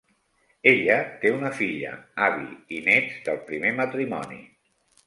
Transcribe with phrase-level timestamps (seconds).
[0.71, 0.95] Ella
[1.25, 1.93] té una filla,
[2.29, 4.43] Abi, i nets del primer matrimoni.